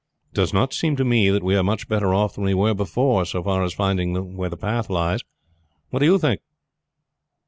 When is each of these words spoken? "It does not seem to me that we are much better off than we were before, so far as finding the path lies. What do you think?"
"It 0.31 0.35
does 0.35 0.51
not 0.51 0.73
seem 0.73 0.95
to 0.95 1.05
me 1.05 1.29
that 1.29 1.43
we 1.43 1.55
are 1.55 1.61
much 1.61 1.87
better 1.87 2.11
off 2.11 2.33
than 2.33 2.43
we 2.43 2.55
were 2.55 2.73
before, 2.73 3.23
so 3.23 3.43
far 3.43 3.63
as 3.63 3.75
finding 3.75 4.13
the 4.35 4.57
path 4.57 4.89
lies. 4.89 5.19
What 5.91 5.99
do 5.99 6.07
you 6.07 6.17
think?" 6.17 6.41